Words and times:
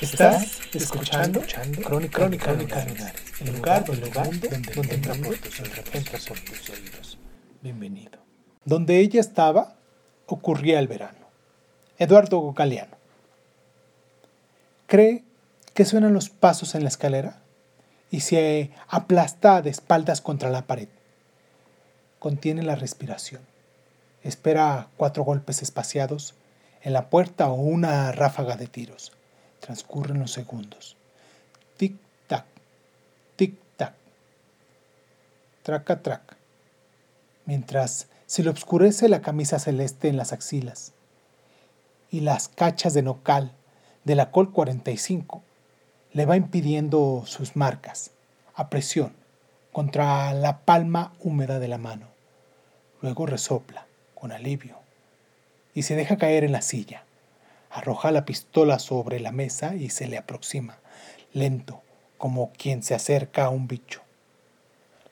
Estás 0.00 0.60
escuchando, 0.72 1.42
Crónica, 1.42 2.18
Crónica, 2.18 2.44
Crónica 2.46 3.12
el 3.40 3.54
lugar, 3.54 3.84
el 3.86 4.00
lugar 4.00 4.40
donde, 4.40 4.48
donde 4.74 4.94
entra 4.94 5.14
por 5.14 5.36
tus 5.36 5.60
oídos, 5.60 5.84
entra 5.92 6.18
por 6.26 6.40
tus 6.40 6.70
oídos. 6.70 7.18
Bienvenido. 7.60 8.18
Donde 8.64 8.98
ella 8.98 9.20
estaba, 9.20 9.76
ocurría 10.24 10.78
el 10.78 10.88
verano. 10.88 11.26
Eduardo 11.98 12.50
Galeano. 12.54 12.96
Cree 14.86 15.22
que 15.74 15.84
suenan 15.84 16.14
los 16.14 16.30
pasos 16.30 16.74
en 16.74 16.82
la 16.82 16.88
escalera 16.88 17.42
y 18.10 18.20
se 18.20 18.70
aplasta 18.88 19.60
de 19.60 19.68
espaldas 19.68 20.22
contra 20.22 20.48
la 20.48 20.62
pared. 20.62 20.88
Contiene 22.18 22.62
la 22.62 22.74
respiración. 22.74 23.42
Espera 24.22 24.88
cuatro 24.96 25.24
golpes 25.24 25.60
espaciados 25.60 26.34
en 26.80 26.94
la 26.94 27.10
puerta 27.10 27.50
o 27.50 27.54
una 27.54 28.12
ráfaga 28.12 28.56
de 28.56 28.66
tiros. 28.66 29.12
Transcurren 29.60 30.18
los 30.18 30.32
segundos. 30.32 30.96
Tic-tac, 31.78 32.44
tic-tac, 33.36 33.94
traca-traca. 35.62 36.36
Mientras 37.44 38.08
se 38.26 38.42
le 38.42 38.50
obscurece 38.50 39.08
la 39.08 39.22
camisa 39.22 39.58
celeste 39.58 40.08
en 40.08 40.16
las 40.16 40.32
axilas 40.32 40.92
y 42.10 42.20
las 42.20 42.48
cachas 42.48 42.94
de 42.94 43.02
nocal 43.02 43.52
de 44.04 44.14
la 44.14 44.30
Col 44.30 44.52
45 44.52 45.42
le 46.12 46.26
va 46.26 46.36
impidiendo 46.36 47.24
sus 47.26 47.56
marcas 47.56 48.10
a 48.54 48.68
presión 48.68 49.14
contra 49.72 50.32
la 50.34 50.60
palma 50.60 51.12
húmeda 51.20 51.58
de 51.58 51.68
la 51.68 51.78
mano. 51.78 52.08
Luego 53.00 53.26
resopla 53.26 53.86
con 54.14 54.32
alivio 54.32 54.76
y 55.74 55.82
se 55.82 55.94
deja 55.94 56.16
caer 56.16 56.44
en 56.44 56.52
la 56.52 56.62
silla. 56.62 57.04
Arroja 57.70 58.10
la 58.10 58.24
pistola 58.24 58.78
sobre 58.78 59.20
la 59.20 59.32
mesa 59.32 59.76
y 59.76 59.90
se 59.90 60.08
le 60.08 60.18
aproxima, 60.18 60.80
lento, 61.32 61.82
como 62.18 62.52
quien 62.52 62.82
se 62.82 62.94
acerca 62.94 63.44
a 63.44 63.50
un 63.50 63.68
bicho. 63.68 64.02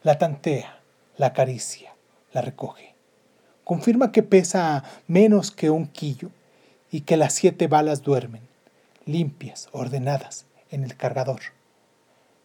La 0.03 0.19
tantea, 0.19 0.81
la 1.17 1.29
acaricia, 1.29 1.95
la 2.33 2.43
recoge. 2.43 2.95
Confirma 3.65 4.13
que 4.13 4.23
pesa 4.23 4.85
menos 5.07 5.51
que 5.51 5.71
un 5.71 5.87
quillo 5.87 6.31
y 6.91 7.03
que 7.03 7.17
las 7.17 7.35
siete 7.35 7.69
balas 7.69 8.03
duermen, 8.03 8.43
limpias, 9.05 9.69
ordenadas, 9.73 10.47
en 10.71 10.85
el 10.85 10.97
cargador. 10.97 11.41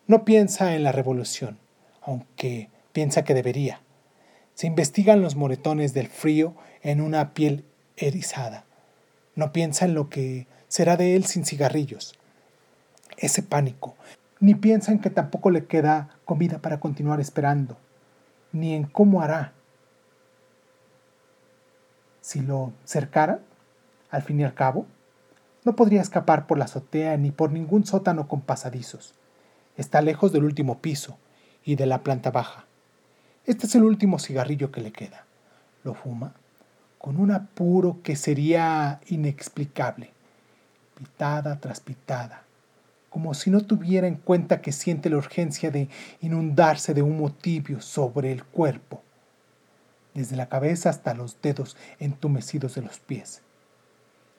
No 0.07 0.25
piensa 0.25 0.75
en 0.75 0.83
la 0.83 0.91
revolución, 0.91 1.57
aunque 2.01 2.69
piensa 2.91 3.23
que 3.23 3.33
debería. 3.33 3.81
Se 4.53 4.67
investigan 4.67 5.21
los 5.21 5.35
moretones 5.35 5.93
del 5.93 6.07
frío 6.07 6.55
en 6.81 7.01
una 7.01 7.33
piel 7.33 7.65
erizada. 7.97 8.65
No 9.35 9.51
piensa 9.51 9.85
en 9.85 9.95
lo 9.95 10.09
que 10.09 10.47
será 10.67 10.95
de 10.95 11.15
él 11.15 11.25
sin 11.25 11.45
cigarrillos. 11.45 12.17
Ese 13.17 13.41
pánico. 13.41 13.95
Ni 14.39 14.55
piensa 14.55 14.91
en 14.91 14.99
que 14.99 15.09
tampoco 15.09 15.49
le 15.49 15.65
queda 15.65 16.09
comida 16.25 16.59
para 16.59 16.79
continuar 16.79 17.19
esperando. 17.19 17.77
Ni 18.51 18.73
en 18.73 18.83
cómo 18.83 19.21
hará. 19.21 19.53
Si 22.21 22.41
lo 22.41 22.73
cercara, 22.83 23.39
al 24.11 24.21
fin 24.21 24.39
y 24.39 24.43
al 24.43 24.53
cabo, 24.53 24.85
no 25.63 25.75
podría 25.75 26.01
escapar 26.01 26.45
por 26.45 26.57
la 26.57 26.65
azotea 26.65 27.17
ni 27.17 27.31
por 27.31 27.51
ningún 27.51 27.85
sótano 27.85 28.27
con 28.27 28.41
pasadizos. 28.41 29.15
Está 29.77 30.01
lejos 30.01 30.31
del 30.31 30.43
último 30.43 30.79
piso 30.79 31.17
y 31.63 31.75
de 31.75 31.85
la 31.85 32.03
planta 32.03 32.29
baja. 32.29 32.65
Este 33.45 33.65
es 33.65 33.75
el 33.75 33.83
último 33.83 34.19
cigarrillo 34.19 34.71
que 34.71 34.81
le 34.81 34.91
queda. 34.91 35.25
Lo 35.83 35.95
fuma 35.95 36.33
con 37.03 37.19
un 37.19 37.31
apuro 37.31 37.97
que 38.01 38.15
sería 38.15 39.01
inexplicable, 39.07 40.11
pitada 40.97 41.59
tras 41.59 41.81
pitada, 41.81 42.43
como 43.09 43.33
si 43.33 43.49
no 43.49 43.59
tuviera 43.59 44.07
en 44.07 44.15
cuenta 44.15 44.61
que 44.61 44.71
siente 44.71 45.09
la 45.09 45.17
urgencia 45.17 45.69
de 45.69 45.89
inundarse 46.21 46.93
de 46.93 47.01
humo 47.01 47.29
tibio 47.29 47.81
sobre 47.81 48.31
el 48.31 48.45
cuerpo, 48.45 49.01
desde 50.13 50.37
la 50.37 50.47
cabeza 50.47 50.91
hasta 50.91 51.13
los 51.13 51.41
dedos 51.41 51.75
entumecidos 51.99 52.75
de 52.75 52.83
los 52.83 52.99
pies. 52.99 53.41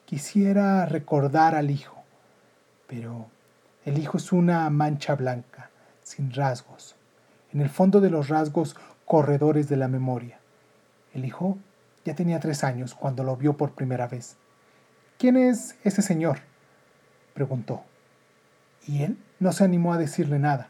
Quisiera 0.05 0.87
recordar 0.87 1.53
al 1.53 1.69
hijo, 1.69 2.01
pero 2.87 3.27
el 3.85 3.99
hijo 3.99 4.17
es 4.17 4.31
una 4.31 4.67
mancha 4.71 5.13
blanca, 5.13 5.69
sin 6.01 6.33
rasgos, 6.33 6.95
en 7.53 7.61
el 7.61 7.69
fondo 7.69 8.01
de 8.01 8.09
los 8.09 8.27
rasgos 8.27 8.75
corredores 9.05 9.69
de 9.69 9.77
la 9.77 9.87
memoria. 9.87 10.39
El 11.13 11.25
hijo 11.25 11.59
ya 12.05 12.15
tenía 12.15 12.39
tres 12.39 12.63
años 12.63 12.93
cuando 12.93 13.23
lo 13.23 13.35
vio 13.35 13.57
por 13.57 13.71
primera 13.71 14.07
vez. 14.07 14.37
¿Quién 15.17 15.35
es 15.35 15.75
ese 15.83 16.01
señor? 16.01 16.39
preguntó. 17.33 17.83
Y 18.87 19.03
él 19.03 19.17
no 19.39 19.51
se 19.51 19.63
animó 19.63 19.93
a 19.93 19.97
decirle 19.97 20.39
nada. 20.39 20.69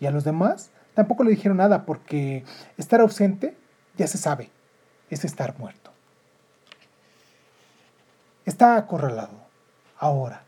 Y 0.00 0.06
a 0.06 0.10
los 0.10 0.24
demás 0.24 0.72
tampoco 0.94 1.24
le 1.24 1.30
dijeron 1.30 1.58
nada 1.58 1.86
porque 1.86 2.44
estar 2.76 3.00
ausente, 3.00 3.56
ya 3.96 4.06
se 4.06 4.18
sabe, 4.18 4.50
es 5.08 5.24
estar 5.24 5.56
muerto. 5.58 5.92
Está 8.44 8.76
acorralado, 8.76 9.46
ahora, 9.98 10.42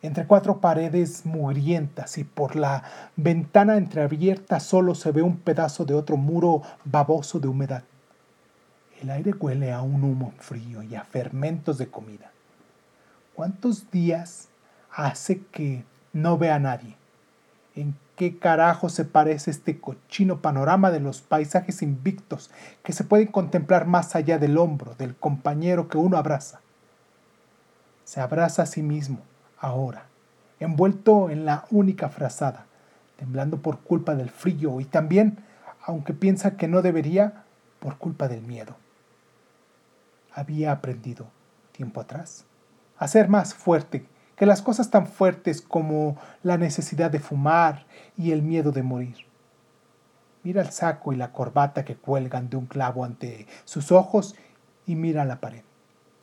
entre 0.00 0.26
cuatro 0.26 0.60
paredes 0.60 1.26
mugrientas 1.26 2.16
y 2.16 2.24
por 2.24 2.56
la 2.56 2.82
ventana 3.16 3.76
entreabierta 3.76 4.58
solo 4.60 4.94
se 4.94 5.12
ve 5.12 5.20
un 5.20 5.36
pedazo 5.36 5.84
de 5.84 5.94
otro 5.94 6.16
muro 6.16 6.62
baboso 6.84 7.38
de 7.38 7.48
humedad. 7.48 7.82
El 9.02 9.10
aire 9.10 9.34
huele 9.38 9.72
a 9.72 9.82
un 9.82 10.02
humo 10.04 10.32
frío 10.38 10.82
y 10.82 10.94
a 10.94 11.04
fermentos 11.04 11.76
de 11.76 11.88
comida. 11.88 12.30
¿Cuántos 13.34 13.90
días 13.90 14.48
hace 14.90 15.42
que 15.52 15.84
no 16.14 16.38
ve 16.38 16.50
a 16.50 16.58
nadie? 16.58 16.96
¿En 17.74 17.94
qué 18.16 18.38
carajo 18.38 18.88
se 18.88 19.04
parece 19.04 19.50
este 19.50 19.78
cochino 19.78 20.40
panorama 20.40 20.90
de 20.90 21.00
los 21.00 21.20
paisajes 21.20 21.82
invictos 21.82 22.50
que 22.82 22.94
se 22.94 23.04
pueden 23.04 23.26
contemplar 23.26 23.86
más 23.86 24.16
allá 24.16 24.38
del 24.38 24.56
hombro 24.56 24.94
del 24.94 25.14
compañero 25.14 25.88
que 25.88 25.98
uno 25.98 26.16
abraza? 26.16 26.60
Se 28.04 28.22
abraza 28.22 28.62
a 28.62 28.66
sí 28.66 28.82
mismo, 28.82 29.18
ahora, 29.58 30.06
envuelto 30.58 31.28
en 31.28 31.44
la 31.44 31.66
única 31.70 32.08
frazada, 32.08 32.64
temblando 33.18 33.58
por 33.58 33.80
culpa 33.80 34.14
del 34.14 34.30
frío 34.30 34.80
y 34.80 34.86
también, 34.86 35.40
aunque 35.84 36.14
piensa 36.14 36.56
que 36.56 36.66
no 36.66 36.80
debería, 36.80 37.44
por 37.78 37.98
culpa 37.98 38.26
del 38.26 38.40
miedo 38.40 38.74
había 40.36 40.70
aprendido 40.70 41.26
tiempo 41.72 42.00
atrás 42.00 42.44
a 42.98 43.08
ser 43.08 43.28
más 43.28 43.54
fuerte 43.54 44.06
que 44.36 44.46
las 44.46 44.62
cosas 44.62 44.90
tan 44.90 45.06
fuertes 45.06 45.62
como 45.62 46.16
la 46.42 46.58
necesidad 46.58 47.10
de 47.10 47.20
fumar 47.20 47.86
y 48.16 48.32
el 48.32 48.42
miedo 48.42 48.70
de 48.70 48.82
morir. 48.82 49.16
Mira 50.42 50.60
el 50.60 50.70
saco 50.70 51.12
y 51.12 51.16
la 51.16 51.32
corbata 51.32 51.84
que 51.84 51.96
cuelgan 51.96 52.50
de 52.50 52.58
un 52.58 52.66
clavo 52.66 53.04
ante 53.04 53.46
sus 53.64 53.90
ojos 53.90 54.36
y 54.86 54.94
mira 54.94 55.24
la 55.24 55.40
pared, 55.40 55.64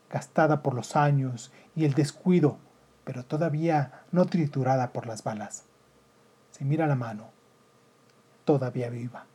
gastada 0.09 0.61
por 0.61 0.75
los 0.75 0.95
años 0.95 1.51
y 1.75 1.85
el 1.85 1.95
descuido, 1.95 2.59
pero 3.03 3.25
todavía 3.25 4.03
no 4.11 4.25
triturada 4.25 4.93
por 4.93 5.07
las 5.07 5.23
balas. 5.23 5.65
Se 6.51 6.63
mira 6.63 6.85
la 6.85 6.95
mano, 6.95 7.31
todavía 8.45 8.89
viva. 8.89 9.25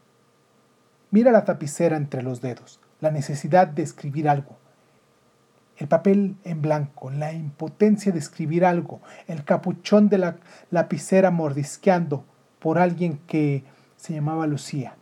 Mira 1.10 1.32
la 1.32 1.44
tapicera 1.44 1.96
entre 1.96 2.22
los 2.22 2.40
dedos, 2.40 2.80
la 3.00 3.10
necesidad 3.10 3.66
de 3.66 3.82
escribir 3.82 4.28
algo, 4.28 4.56
el 5.78 5.86
papel 5.86 6.36
en 6.44 6.60
blanco, 6.60 7.10
la 7.10 7.32
impotencia 7.32 8.10
de 8.10 8.18
escribir 8.18 8.64
algo, 8.64 9.00
el 9.28 9.44
capuchón 9.44 10.08
de 10.08 10.18
la 10.18 10.36
lapicera 10.70 11.30
mordisqueando 11.30 12.24
por 12.58 12.78
alguien 12.78 13.20
que 13.28 13.64
se 13.96 14.14
llamaba 14.14 14.48
Lucía. 14.48 14.96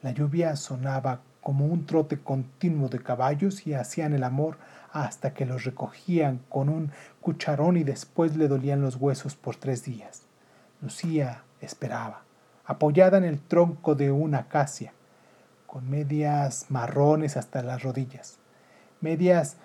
La 0.00 0.12
lluvia 0.12 0.56
sonaba 0.56 1.20
como 1.42 1.66
un 1.66 1.84
trote 1.84 2.18
continuo 2.18 2.88
de 2.88 3.00
caballos 3.00 3.66
y 3.66 3.74
hacían 3.74 4.14
el 4.14 4.24
amor 4.24 4.56
hasta 4.92 5.34
que 5.34 5.44
los 5.44 5.64
recogían 5.64 6.40
con 6.48 6.68
un 6.70 6.90
cucharón 7.20 7.76
y 7.76 7.84
después 7.84 8.36
le 8.36 8.48
dolían 8.48 8.80
los 8.80 8.96
huesos 8.96 9.36
por 9.36 9.56
tres 9.56 9.84
días. 9.84 10.22
Lucía 10.80 11.42
esperaba, 11.60 12.22
apoyada 12.64 13.18
en 13.18 13.24
el 13.24 13.40
tronco 13.40 13.94
de 13.94 14.10
una 14.10 14.38
acacia, 14.38 14.94
con 15.72 15.88
medias 15.88 16.66
marrones 16.68 17.38
hasta 17.38 17.62
las 17.62 17.82
rodillas, 17.82 18.36
medias 19.00 19.56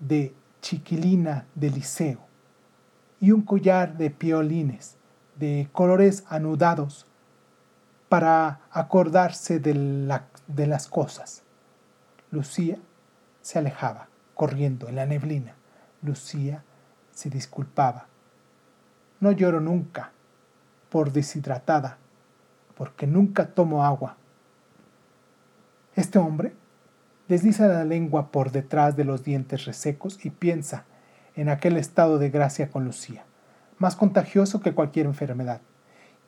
de 0.00 0.34
chiquilina 0.60 1.46
de 1.54 1.70
liceo 1.70 2.18
y 3.20 3.30
un 3.30 3.42
collar 3.42 3.96
de 3.96 4.10
piolines 4.10 4.96
de 5.36 5.68
colores 5.70 6.24
anudados 6.28 7.06
para 8.08 8.62
acordarse 8.72 9.60
de, 9.60 9.74
la- 9.74 10.26
de 10.48 10.66
las 10.66 10.88
cosas. 10.88 11.44
Lucía 12.32 12.78
se 13.42 13.60
alejaba, 13.60 14.08
corriendo 14.34 14.88
en 14.88 14.96
la 14.96 15.06
neblina. 15.06 15.54
Lucía 16.02 16.64
se 17.12 17.30
disculpaba. 17.30 18.08
No 19.20 19.30
lloro 19.30 19.60
nunca 19.60 20.10
por 20.90 21.12
deshidratada, 21.12 21.98
porque 22.74 23.06
nunca 23.06 23.46
tomo 23.46 23.84
agua. 23.84 24.16
Este 25.94 26.18
hombre 26.18 26.54
desliza 27.28 27.68
la 27.68 27.84
lengua 27.84 28.30
por 28.30 28.50
detrás 28.50 28.96
de 28.96 29.04
los 29.04 29.24
dientes 29.24 29.66
resecos 29.66 30.24
y 30.24 30.30
piensa 30.30 30.84
en 31.36 31.50
aquel 31.50 31.76
estado 31.76 32.18
de 32.18 32.30
gracia 32.30 32.70
con 32.70 32.86
Lucía, 32.86 33.24
más 33.78 33.94
contagioso 33.94 34.60
que 34.60 34.72
cualquier 34.72 35.04
enfermedad, 35.04 35.60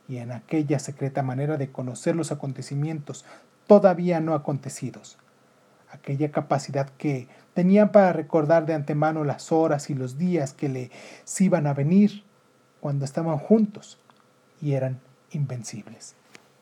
y 0.06 0.18
en 0.18 0.32
aquella 0.32 0.78
secreta 0.78 1.22
manera 1.22 1.56
de 1.56 1.72
conocer 1.72 2.14
los 2.14 2.30
acontecimientos 2.30 3.24
todavía 3.66 4.20
no 4.20 4.34
acontecidos, 4.34 5.16
aquella 5.90 6.30
capacidad 6.30 6.90
que 6.98 7.28
tenían 7.54 7.90
para 7.90 8.12
recordar 8.12 8.66
de 8.66 8.74
antemano 8.74 9.24
las 9.24 9.50
horas 9.50 9.88
y 9.88 9.94
los 9.94 10.18
días 10.18 10.52
que 10.52 10.68
les 10.68 11.40
iban 11.40 11.66
a 11.66 11.72
venir 11.72 12.22
cuando 12.80 13.06
estaban 13.06 13.38
juntos 13.38 13.98
y 14.60 14.72
eran 14.72 15.00
invencibles. 15.30 16.16